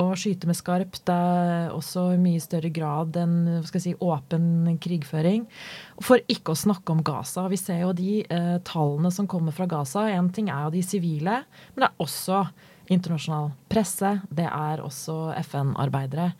å 0.00 0.06
skyte 0.16 0.48
med 0.48 0.56
skarpt. 0.56 1.02
Det 1.08 1.16
er 1.16 1.74
også 1.74 2.08
i 2.14 2.20
mye 2.22 2.40
større 2.40 2.70
grad 2.72 3.18
en 3.20 3.36
si, 3.68 3.92
åpen 4.00 4.78
krigføring. 4.80 5.44
For 6.00 6.24
ikke 6.32 6.54
å 6.54 6.62
snakke 6.62 6.94
om 6.94 7.02
Gaza. 7.04 7.44
Vi 7.52 7.60
ser 7.60 7.82
jo 7.84 7.92
de 7.96 8.22
uh, 8.30 8.56
tallene 8.64 9.12
som 9.12 9.28
kommer 9.28 9.52
fra 9.56 9.68
Gaza. 9.68 10.06
Én 10.08 10.32
ting 10.32 10.48
er 10.48 10.64
jo 10.64 10.72
de 10.78 10.86
sivile, 10.86 11.42
men 11.74 11.84
det 11.84 11.90
er 11.90 12.06
også 12.06 12.46
internasjonal 12.92 13.50
presse. 13.68 14.12
Det 14.32 14.46
er 14.46 14.80
også 14.84 15.34
FN-arbeidere. 15.42 16.30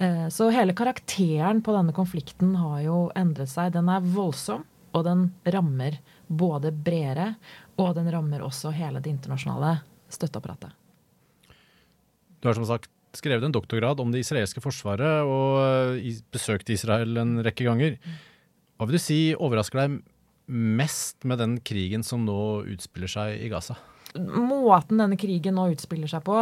Uh, 0.00 0.26
så 0.32 0.50
hele 0.50 0.74
karakteren 0.74 1.62
på 1.62 1.74
denne 1.76 1.94
konflikten 1.94 2.56
har 2.58 2.82
jo 2.88 3.00
endret 3.18 3.52
seg. 3.52 3.74
Den 3.76 3.90
er 3.92 4.02
voldsom, 4.18 4.66
og 4.92 5.04
den 5.06 5.26
rammer 5.54 5.98
både 6.26 6.72
bredere, 6.74 7.34
og 7.80 7.94
den 7.98 8.10
rammer 8.12 8.44
også 8.46 8.72
hele 8.74 9.02
det 9.02 9.12
internasjonale 9.12 9.78
støtteapparatet. 10.10 10.74
Du 12.40 12.48
har 12.48 12.56
som 12.56 12.66
sagt 12.68 12.90
skrevet 13.16 13.44
en 13.44 13.54
doktorgrad 13.54 14.00
om 14.00 14.12
det 14.12 14.22
israelske 14.24 14.62
forsvaret 14.62 15.26
og 15.26 15.98
besøkte 15.98 16.30
besøkt 16.34 16.72
Israel 16.72 17.18
en 17.20 17.38
rekke 17.44 17.66
ganger. 17.66 17.98
Hva 18.78 18.88
vil 18.88 18.96
du 18.96 19.02
si 19.02 19.20
overrasker 19.34 19.82
deg 19.82 19.98
mest 20.50 21.26
med 21.28 21.38
den 21.42 21.58
krigen 21.62 22.04
som 22.06 22.24
nå 22.26 22.64
utspiller 22.70 23.10
seg 23.10 23.42
i 23.44 23.50
Gaza? 23.52 23.76
Måten 24.16 24.98
denne 24.98 25.18
krigen 25.20 25.54
nå 25.58 25.68
utspiller 25.74 26.10
seg 26.10 26.24
på 26.26 26.36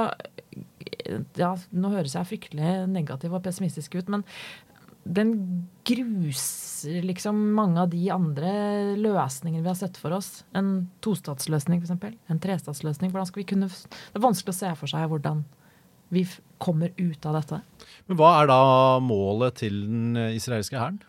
ja, 1.36 1.50
Nå 1.76 1.90
høres 1.92 2.14
jeg 2.16 2.28
fryktelig 2.28 2.86
negativ 2.88 3.34
og 3.36 3.42
pessimistisk 3.44 3.98
ut, 3.98 4.08
men 4.12 4.24
den 5.08 5.32
gruser 5.88 7.02
liksom 7.02 7.38
mange 7.56 7.80
av 7.80 7.90
de 7.92 8.02
andre 8.12 8.50
løsningene 9.00 9.64
vi 9.64 9.70
har 9.70 9.78
sett 9.78 9.96
for 10.00 10.14
oss. 10.16 10.42
En 10.56 10.88
tostatsløsning, 11.04 11.80
f.eks. 11.82 12.18
En 12.28 12.42
trestatsløsning. 12.42 13.12
Hvordan 13.12 13.30
skal 13.30 13.42
vi 13.42 13.48
kunne 13.54 13.70
Det 13.70 14.18
er 14.18 14.24
vanskelig 14.24 14.54
å 14.54 14.60
se 14.60 14.74
for 14.78 14.92
seg 14.92 15.08
hvordan 15.08 15.46
vi 16.12 16.24
kommer 16.62 16.92
ut 16.96 17.26
av 17.28 17.36
dette. 17.36 17.60
Men 18.08 18.20
hva 18.20 18.30
er 18.40 18.50
da 18.50 18.60
målet 19.04 19.58
til 19.60 19.82
den 19.88 20.20
israelske 20.32 20.78
hæren? 20.78 21.00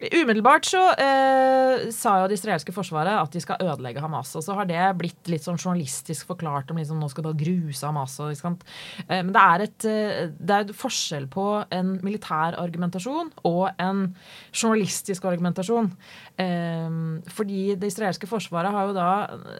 Umiddelbart 0.00 0.64
så 0.64 0.80
eh, 0.96 1.90
sa 1.92 2.14
jo 2.22 2.28
det 2.30 2.38
israelske 2.38 2.72
forsvaret 2.72 3.12
at 3.20 3.34
de 3.34 3.42
skal 3.44 3.60
ødelegge 3.60 4.00
Hamas. 4.00 4.32
Og 4.38 4.44
så 4.46 4.56
har 4.56 4.68
det 4.68 4.80
blitt 4.96 5.28
litt 5.28 5.44
sånn 5.44 5.60
journalistisk 5.60 6.30
forklart 6.30 6.72
om 6.72 6.80
liksom 6.80 7.02
nå 7.02 7.10
skal 7.12 7.26
da 7.28 7.34
gruse 7.36 7.84
Hamas. 7.84 8.16
Og, 8.24 8.32
eh, 8.32 9.20
men 9.20 9.34
det 9.36 9.42
er, 9.44 9.66
et, 9.66 9.88
eh, 9.90 10.32
det 10.32 10.56
er 10.56 10.64
et 10.64 10.74
forskjell 10.80 11.28
på 11.32 11.46
en 11.76 11.92
militær 12.06 12.56
argumentasjon 12.62 13.28
og 13.44 13.66
en 13.76 14.06
journalistisk 14.54 15.28
argumentasjon. 15.28 15.92
Eh, 16.40 17.00
fordi 17.36 17.62
det 17.76 17.92
israelske 17.92 18.30
forsvaret 18.30 18.72
har 18.72 18.88
jo 18.88 18.96
da 18.96 19.10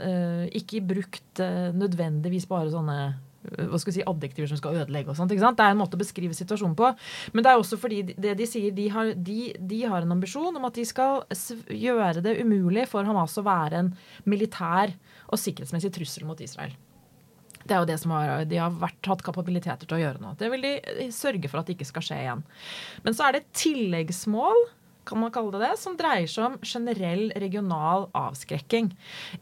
eh, 0.01 0.47
ikke 0.57 0.87
brukt 0.95 1.45
eh, 1.45 1.69
nødvendigvis 1.77 2.49
bare 2.49 2.73
sånne 2.73 3.01
hva 3.57 3.81
skal 3.81 3.91
vi 3.91 3.97
si, 3.99 4.07
adjektiver 4.07 4.51
som 4.51 4.61
skal 4.61 4.81
ødelegge. 4.83 5.11
og 5.11 5.19
sånt, 5.19 5.33
ikke 5.35 5.45
sant? 5.45 5.59
Det 5.59 5.67
er 5.67 5.75
en 5.75 5.81
måte 5.81 5.99
å 5.99 6.03
beskrive 6.03 6.37
situasjonen 6.37 6.77
på. 6.79 6.93
Men 7.35 7.47
det 7.47 7.53
er 7.53 7.63
også 7.63 7.79
fordi 7.81 8.03
det 8.15 8.37
de 8.39 8.49
sier, 8.49 8.75
de 8.77 8.89
har, 8.95 9.15
de, 9.15 9.39
de 9.59 9.81
har 9.85 10.07
en 10.07 10.17
ambisjon 10.17 10.57
om 10.57 10.69
at 10.69 10.79
de 10.79 10.87
skal 10.89 11.25
gjøre 11.69 12.25
det 12.25 12.39
umulig 12.43 12.87
for 12.91 13.07
Hamas 13.07 13.39
å 13.41 13.47
være 13.47 13.85
en 13.85 13.95
militær 14.29 14.95
og 15.31 15.41
sikkerhetsmessig 15.41 15.93
trussel 15.95 16.29
mot 16.29 16.41
Israel. 16.41 16.77
Det 17.61 17.77
er 17.77 17.83
jo 17.83 17.89
det 17.91 17.99
som 18.01 18.13
har, 18.17 18.45
De 18.49 18.59
har 18.59 18.73
vært, 18.73 18.99
hatt 19.07 19.23
kapabiliteter 19.25 19.87
til 19.87 19.99
å 19.99 20.01
gjøre 20.01 20.23
nå. 20.23 20.35
Det 20.41 20.49
vil 20.53 20.65
de 20.65 21.09
sørge 21.15 21.51
for 21.51 21.61
at 21.61 21.69
det 21.69 21.77
ikke 21.77 21.91
skal 21.91 22.07
skje 22.07 22.21
igjen. 22.25 22.45
Men 23.05 23.17
så 23.17 23.29
er 23.29 23.37
det 23.37 23.51
tilleggsmål 23.57 24.65
kan 25.11 25.21
man 25.21 25.33
kalle 25.35 25.53
det 25.57 25.65
det, 25.65 25.73
som 25.81 25.97
dreier 25.99 26.31
seg 26.31 26.47
om 26.47 26.57
generell 26.63 27.31
regional 27.43 28.07
avskrekking. 28.17 28.91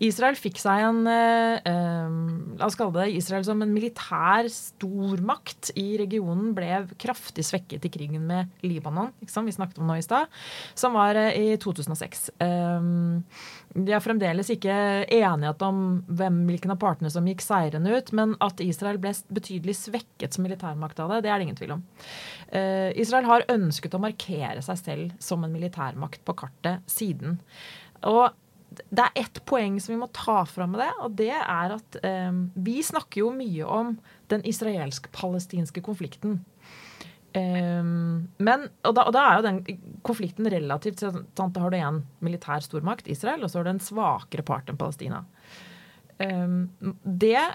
Israel 0.04 0.38
fikk 0.38 0.60
seg 0.60 0.84
en 0.86 1.02
eh, 1.10 1.68
eh, 1.68 2.16
La 2.58 2.68
oss 2.68 2.78
kalle 2.78 3.04
det 3.04 3.18
Israel 3.18 3.44
som 3.46 3.60
en 3.62 3.74
militær 3.74 4.48
stormakt 4.52 5.72
i 5.78 5.90
regionen 6.00 6.54
ble 6.56 6.82
kraftig 7.00 7.44
svekket 7.46 7.84
i 7.86 7.92
krigen 7.92 8.24
med 8.28 8.50
Libanon, 8.64 9.12
vi 9.20 9.54
snakket 9.54 9.78
om 9.80 9.88
nå 9.88 9.98
i 9.98 10.04
stad, 10.04 10.28
som 10.78 10.96
var 10.96 11.18
eh, 11.18 11.36
i 11.52 11.56
2006. 11.60 12.28
Eh, 12.44 12.88
de 13.78 13.94
er 13.94 14.02
fremdeles 14.02 14.48
ikke 14.50 14.74
enighet 15.04 15.62
om 15.62 16.00
hvem, 16.08 16.40
hvilken 16.48 16.72
av 16.74 16.80
partene 16.82 17.12
som 17.12 17.26
gikk 17.28 17.44
seirende 17.44 17.92
ut, 17.94 18.12
men 18.16 18.34
at 18.44 18.62
Israel 18.64 18.98
ble 19.00 19.12
betydelig 19.34 19.76
svekket 19.84 20.34
som 20.34 20.46
militærmakt 20.46 20.98
av 21.04 21.12
det, 21.12 21.22
det 21.26 21.32
er 21.32 21.38
det 21.38 21.48
ingen 21.48 21.58
tvil 21.58 21.76
om. 21.76 21.84
Israel 22.98 23.26
har 23.28 23.44
ønsket 23.52 23.94
å 23.94 24.00
markere 24.00 24.62
seg 24.64 24.78
selv 24.80 25.22
som 25.22 25.44
en 25.44 25.52
militærmakt 25.52 25.57
på 26.24 26.34
kartet 26.38 26.84
siden. 26.90 27.40
Og 28.06 28.30
det 28.68 29.04
er 29.04 29.22
ett 29.24 29.40
poeng 29.48 29.78
som 29.80 29.94
vi 29.94 30.00
må 30.00 30.08
ta 30.14 30.42
fram 30.46 30.74
med 30.74 30.82
det, 30.84 30.90
og 31.02 31.16
det 31.18 31.32
er 31.34 31.74
at 31.78 31.98
eh, 32.04 32.32
vi 32.54 32.78
snakker 32.84 33.24
jo 33.24 33.32
mye 33.34 33.64
om 33.64 33.94
den 34.28 34.44
israelsk-palestinske 34.46 35.82
konflikten. 35.84 36.42
Eh, 37.32 37.84
men, 37.84 38.66
og 38.84 38.94
da, 38.94 39.06
og 39.08 39.14
da, 39.16 39.24
er 39.24 39.38
jo 39.38 39.46
den 39.48 39.62
konflikten 40.06 40.48
relativt 40.48 41.02
sånn 41.02 41.26
Da 41.34 41.48
har 41.60 41.72
du 41.72 41.78
en 41.80 42.02
militær 42.24 42.62
stormakt, 42.64 43.08
Israel, 43.08 43.42
og 43.42 43.50
så 43.50 43.60
har 43.60 43.68
du 43.68 43.74
en 43.76 43.82
svakere 43.82 44.44
part 44.46 44.68
enn 44.68 44.80
Palestina. 44.80 45.24
Eh, 46.18 46.46
det 47.02 47.48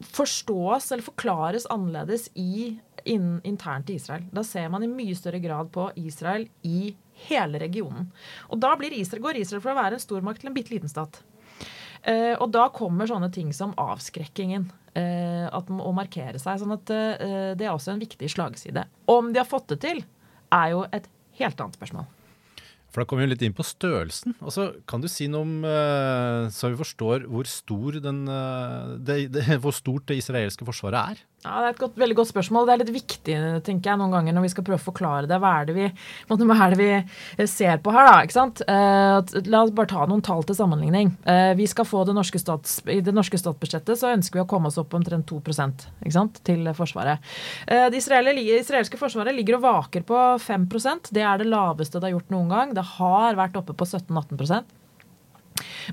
forstås 0.00 0.92
eller 0.92 1.02
forklares 1.02 1.66
annerledes 1.72 2.28
i, 2.34 2.78
in, 3.04 3.40
internt 3.44 3.90
i 3.90 3.96
Israel. 3.96 4.26
Da 4.32 4.44
ser 4.44 4.68
man 4.72 4.84
i 4.84 4.90
mye 4.90 5.16
større 5.16 5.40
grad 5.40 5.72
på 5.72 5.88
Israel 5.96 6.48
i 6.62 6.94
hele 7.26 7.60
regionen. 7.62 8.10
Og 8.52 8.60
da 8.60 8.74
Israel, 8.90 9.22
går 9.22 9.40
Israel 9.40 9.62
fra 9.64 9.72
å 9.72 9.80
være 9.80 9.96
en 9.96 10.04
stormakt 10.04 10.42
til 10.42 10.50
en 10.50 10.56
bitte 10.56 10.74
liten 10.74 10.92
stat. 10.92 11.22
Uh, 12.06 12.36
og 12.38 12.50
da 12.54 12.68
kommer 12.70 13.08
sånne 13.08 13.32
ting 13.34 13.52
som 13.56 13.74
avskrekkingen. 13.80 14.68
Uh, 14.96 15.48
at, 15.52 15.68
å 15.68 15.92
markere 15.92 16.38
seg. 16.40 16.60
sånn 16.62 16.72
at 16.72 16.88
uh, 16.88 17.52
Det 17.58 17.66
er 17.66 17.72
også 17.72 17.92
en 17.92 18.00
viktig 18.00 18.30
slagside. 18.32 18.86
Om 19.12 19.32
de 19.32 19.42
har 19.42 19.48
fått 19.48 19.68
det 19.74 19.80
til, 19.84 20.04
er 20.54 20.70
jo 20.72 20.84
et 20.94 21.08
helt 21.40 21.60
annet 21.60 21.76
spørsmål. 21.76 22.06
For 22.96 23.04
da 23.04 23.10
kommer 23.10 23.26
vi 23.26 23.34
litt 23.34 23.44
inn 23.44 23.52
på 23.56 23.66
størrelsen. 23.66 24.32
Og 24.40 24.54
så 24.56 24.70
Kan 24.88 25.04
du 25.04 25.08
si 25.12 25.28
noe 25.28 25.44
om, 25.44 25.54
så 26.48 26.72
vi 26.72 26.80
forstår 26.80 27.26
hvor, 27.28 27.44
stor 27.44 28.00
den, 28.00 28.24
det, 29.04 29.18
det, 29.36 29.44
hvor 29.62 29.76
stort 29.76 30.08
det 30.08 30.22
israelske 30.22 30.64
forsvaret 30.64 31.12
er? 31.12 31.24
Ja, 31.46 31.60
Det 31.60 31.66
er 31.66 31.74
et 31.74 31.80
godt, 31.80 31.98
veldig 32.00 32.16
godt 32.18 32.30
spørsmål. 32.32 32.66
Det 32.66 32.74
er 32.74 32.80
litt 32.80 32.94
viktig 32.94 33.34
tenker 33.66 33.92
jeg, 33.92 34.00
noen 34.00 34.14
ganger 34.14 34.34
når 34.34 34.46
vi 34.46 34.50
skal 34.50 34.64
prøve 34.66 34.80
å 34.80 34.86
forklare 34.86 35.28
det. 35.30 35.38
Hva 35.42 35.52
er 35.60 35.68
det 35.68 35.76
vi, 35.76 35.86
hva 36.28 36.56
er 36.64 36.74
det 36.74 36.78
vi 36.80 36.88
eh, 36.96 37.50
ser 37.50 37.82
på 37.84 37.92
her? 37.94 38.08
da, 38.08 38.16
ikke 38.26 38.36
sant? 38.36 38.62
Eh, 38.66 39.42
la 39.52 39.62
oss 39.62 39.74
bare 39.76 39.90
ta 39.92 40.06
noen 40.10 40.24
tall 40.26 40.42
til 40.46 40.58
sammenligning. 40.58 41.12
Eh, 41.28 41.52
vi 41.58 41.68
skal 41.70 41.86
få 41.86 42.02
det 42.08 42.16
norske 42.16 42.40
stats, 42.42 42.80
I 42.90 42.98
det 43.04 43.14
norske 43.14 43.38
statsbudsjettet 43.38 44.00
så 44.00 44.10
ønsker 44.14 44.40
vi 44.40 44.44
å 44.46 44.48
komme 44.50 44.72
oss 44.72 44.80
opp 44.82 44.96
omtrent 44.96 45.28
2 45.30 45.42
ikke 45.46 46.14
sant, 46.14 46.40
til 46.46 46.66
Forsvaret. 46.76 47.22
Eh, 47.68 47.86
det 47.92 48.00
israelske 48.00 48.98
forsvaret 48.98 49.36
ligger 49.36 49.58
og 49.58 49.66
vaker 49.66 50.06
på 50.06 50.22
5% 50.42 51.12
Det 51.14 51.22
er 51.22 51.38
det 51.38 51.48
laveste 51.50 52.00
det 52.00 52.08
har 52.08 52.16
gjort 52.16 52.34
noen 52.34 52.50
gang. 52.50 52.74
Det 52.74 52.85
har 52.94 53.38
vært 53.38 53.58
oppe 53.60 53.76
på 53.76 53.88
17-18% 53.88 54.74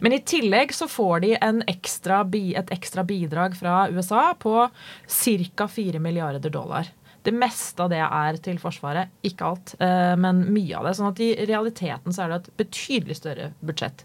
men 0.02 0.16
i 0.16 0.22
tillegg 0.26 0.74
så 0.76 0.88
får 0.92 1.24
de 1.24 1.32
ekstra, 1.72 2.24
et 2.34 2.74
ekstra 2.74 3.04
bidrag 3.08 3.56
fra 3.58 3.88
USA 3.94 4.34
på 4.40 4.68
ca. 4.68 5.68
4 5.68 6.02
milliarder 6.04 6.50
dollar. 6.54 6.90
Det 7.24 7.32
meste 7.32 7.86
av 7.86 7.92
det 7.94 8.02
er 8.04 8.40
til 8.44 8.58
Forsvaret. 8.60 9.14
Ikke 9.24 9.48
alt, 9.48 9.76
eh, 9.80 10.16
men 10.20 10.44
mye 10.52 10.76
av 10.78 10.90
det. 10.90 10.96
sånn 10.98 11.12
at 11.14 11.22
i 11.24 11.46
realiteten 11.48 12.12
så 12.12 12.26
er 12.26 12.34
det 12.34 12.40
et 12.42 12.58
betydelig 12.66 13.16
større 13.22 13.54
budsjett. 13.62 14.04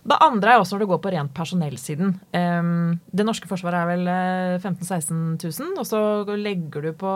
Det 0.00 0.16
andre 0.24 0.54
er 0.54 0.62
også 0.62 0.76
når 0.76 0.82
det 0.82 0.88
går 0.90 1.00
på 1.04 1.12
rent 1.12 1.32
personellsiden. 1.36 2.14
Det 2.32 3.26
norske 3.26 3.48
forsvaret 3.50 3.82
er 3.82 3.90
vel 3.90 4.08
15 4.62 4.86
000-16 4.86 5.60
000. 5.60 5.74
Og 5.82 5.86
så 5.88 6.00
legger 6.40 6.86
du 6.86 6.90
på 6.96 7.12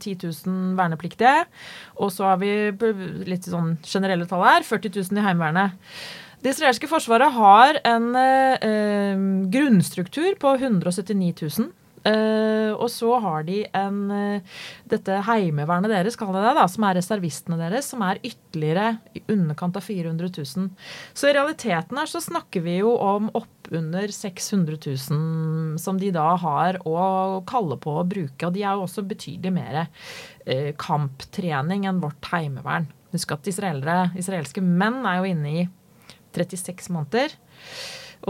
10 0.00 0.16
000 0.46 0.74
vernepliktige. 0.78 1.44
Og 2.02 2.10
så 2.10 2.32
har 2.32 2.42
vi 2.42 2.50
litt 3.30 3.46
sånn 3.46 3.76
generelle 3.86 4.26
tall 4.30 4.42
her. 4.48 4.66
40 4.66 4.96
000 4.98 5.22
i 5.22 5.26
Heimevernet. 5.28 5.78
Det 6.44 6.52
israelske 6.52 6.90
forsvaret 6.90 7.32
har 7.32 7.78
en 7.88 8.10
eh, 8.20 9.22
grunnstruktur 9.54 10.34
på 10.42 10.58
179 10.58 11.30
000. 11.40 11.70
Uh, 12.04 12.76
og 12.76 12.90
så 12.92 13.14
har 13.24 13.46
de 13.46 13.62
en 13.72 14.00
uh, 14.12 14.56
dette 14.92 15.20
heimevernet 15.24 15.88
deres, 15.88 16.18
kaller 16.20 16.44
det, 16.44 16.52
da, 16.58 16.66
som 16.68 16.84
er 16.84 16.98
reservistene 16.98 17.56
deres, 17.56 17.88
som 17.88 18.04
er 18.04 18.20
ytterligere 18.20 18.98
i 19.16 19.22
underkant 19.32 19.78
av 19.80 19.86
400 19.86 20.28
000. 20.36 20.68
Så 21.16 21.30
i 21.30 21.36
realiteten 21.36 21.96
her 21.96 22.10
så 22.10 22.20
snakker 22.20 22.66
vi 22.66 22.76
jo 22.82 22.92
om 23.00 23.30
oppunder 23.32 24.12
600 24.12 24.76
000 24.84 25.80
som 25.80 26.00
de 26.00 26.12
da 26.12 26.26
har 26.42 26.82
å 26.84 27.40
kalle 27.48 27.80
på 27.80 27.96
å 27.96 28.04
bruke. 28.04 28.42
Og 28.44 28.52
de 28.52 28.66
er 28.66 28.76
jo 28.76 28.84
også 28.84 29.06
betydelig 29.08 29.54
mer 29.56 29.80
uh, 29.86 30.70
kamptrening 30.76 31.88
enn 31.88 32.04
vårt 32.04 32.32
heimevern. 32.34 32.90
Husk 33.14 33.32
at 33.32 33.48
israelske 33.48 34.60
menn 34.60 35.04
er 35.08 35.22
jo 35.22 35.32
inne 35.32 35.56
i 35.62 35.66
36 36.36 36.92
måneder. 36.92 37.32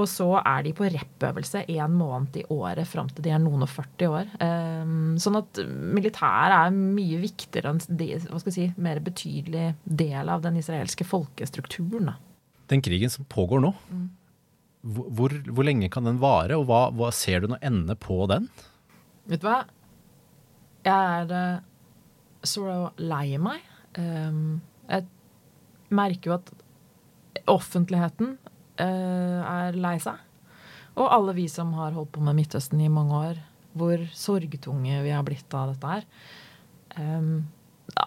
Og 0.01 0.09
så 0.11 0.27
er 0.41 0.65
de 0.67 0.73
på 0.75 0.89
rep-øvelse 0.91 1.65
én 1.71 1.93
måned 1.95 2.41
i 2.41 2.45
året 2.51 2.89
fram 2.91 3.11
til 3.13 3.23
de 3.27 3.31
er 3.31 3.43
noen 3.43 3.63
og 3.63 3.71
40 3.71 4.11
år. 4.11 4.33
Um, 4.43 5.15
sånn 5.23 5.39
at 5.39 5.61
militæret 5.71 6.57
er 6.57 6.75
mye 6.75 7.21
viktigere 7.23 7.71
enn 7.71 7.83
hva 7.85 8.41
skal 8.43 8.51
jeg 8.51 8.57
si, 8.57 8.67
mer 8.83 8.99
betydelig 9.05 9.69
del 9.85 10.33
av 10.33 10.43
den 10.43 10.59
israelske 10.59 11.07
folkestrukturen. 11.07 12.11
Den 12.73 12.83
krigen 12.83 13.13
som 13.13 13.29
pågår 13.31 13.63
nå, 13.63 13.71
mm. 13.93 14.09
hvor, 15.15 15.37
hvor, 15.51 15.67
lenge 15.69 15.91
kan 15.93 16.09
den 16.09 16.19
vare, 16.23 16.59
og 16.59 16.67
hva, 16.71 16.89
hva 16.97 17.13
ser 17.15 17.45
du 17.45 17.53
noe 17.53 17.63
ende 17.63 17.95
på 17.95 18.25
den? 18.33 18.49
Vet 19.31 19.45
du 19.45 19.47
hva? 19.47 19.61
Jeg 20.85 21.21
er 21.21 21.31
uh, 21.31 21.63
så 22.45 22.89
lei 22.99 23.39
meg. 23.39 23.63
Um, 23.95 24.59
jeg 24.91 25.07
merker 25.95 26.33
jo 26.33 26.39
at 26.41 26.51
offentligheten 27.51 28.35
er 28.83 29.77
lei 29.79 29.97
seg. 30.03 30.21
Og 30.95 31.11
alle 31.11 31.35
vi 31.35 31.49
som 31.51 31.73
har 31.79 31.95
holdt 31.95 32.13
på 32.15 32.23
med 32.23 32.37
Midtøsten 32.39 32.81
i 32.83 32.93
mange 32.93 33.19
år, 33.19 33.43
hvor 33.75 33.99
sorgtunge 34.15 35.03
vi 35.03 35.11
har 35.11 35.25
blitt 35.27 35.55
av 35.57 35.73
dette 35.73 35.91
her. 35.91 36.07
Um, 36.95 37.47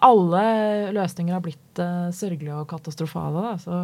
alle 0.00 0.42
løsninger 0.96 1.36
har 1.36 1.44
blitt 1.44 1.80
uh, 1.82 2.08
sørgelige 2.14 2.56
og 2.56 2.68
katastrofale. 2.70 3.44
Da. 3.44 3.52
Så 3.60 3.80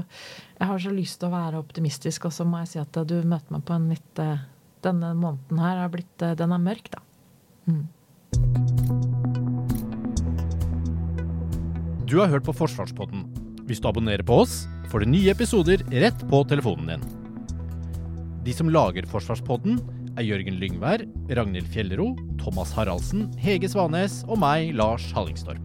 jeg 0.59 0.71
har 0.71 0.81
så 0.81 0.95
lyst 0.95 1.21
til 1.21 1.29
å 1.29 1.35
være 1.35 1.61
optimistisk, 1.61 2.29
og 2.29 2.35
så 2.35 2.49
må 2.49 2.63
jeg 2.63 2.73
si 2.73 2.81
at 2.81 3.01
du 3.09 3.19
møter 3.21 3.53
meg 3.55 3.67
på 3.69 3.77
en 3.77 3.91
litt 3.93 4.25
uh, 4.25 4.51
Denne 4.85 5.15
måneden 5.17 5.61
her 5.65 5.79
er 5.81 5.89
blitt, 5.89 6.21
den 6.21 6.51
er 6.53 6.61
mørk, 6.61 6.91
da. 6.93 6.99
Mm. 7.65 7.87
Du 12.05 12.19
har 12.21 12.29
hørt 12.29 12.45
på 12.45 12.53
Forsvarspodden. 12.53 13.25
Hvis 13.65 13.81
du 13.81 13.89
abonnerer 13.89 14.27
på 14.29 14.43
oss 14.43 14.67
får 14.95 15.01
du 15.01 15.11
nye 15.11 15.31
episoder 15.33 15.81
rett 15.91 16.21
på 16.31 16.39
telefonen 16.47 16.87
din. 16.87 17.01
De 18.47 18.53
som 18.55 18.69
lager 18.71 19.09
Forsvarspodden, 19.11 19.81
er 20.15 20.23
Jørgen 20.23 20.61
Lyngvær, 20.61 21.03
Ragnhild 21.35 21.67
Fjellro, 21.75 22.13
Thomas 22.39 22.71
Haraldsen, 22.77 23.25
Hege 23.43 23.67
Svanes 23.73 24.21
og 24.29 24.39
meg, 24.39 24.71
Lars 24.79 25.09
Hallingstorp. 25.17 25.64